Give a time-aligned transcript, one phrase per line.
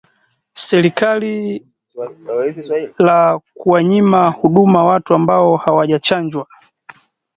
[0.67, 1.63] Serikali
[2.99, 6.47] la kuwanyima huduma watu ambao hawajachanjwa